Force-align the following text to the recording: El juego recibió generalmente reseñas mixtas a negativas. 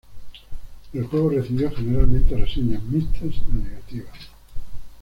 El 0.93 1.05
juego 1.05 1.29
recibió 1.29 1.69
generalmente 1.69 2.35
reseñas 2.35 2.81
mixtas 2.85 3.35
a 3.47 3.53
negativas. 3.53 4.17